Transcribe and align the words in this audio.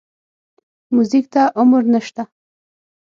موزیک 0.93 1.25
ته 1.33 1.41
عمر 1.59 1.83
نه 1.93 1.99
شته. 2.05 2.23